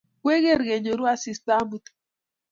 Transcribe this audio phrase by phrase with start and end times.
[0.21, 1.85] Kwegeer kenyoru asista amut?